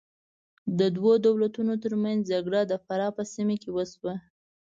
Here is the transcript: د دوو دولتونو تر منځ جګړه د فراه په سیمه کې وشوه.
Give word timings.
د 0.79 0.79
دوو 0.95 1.13
دولتونو 1.27 1.73
تر 1.83 1.93
منځ 2.03 2.19
جګړه 2.31 2.59
د 2.65 2.73
فراه 2.85 3.11
په 3.17 3.23
سیمه 3.33 3.55
کې 3.61 3.69
وشوه. 3.73 4.13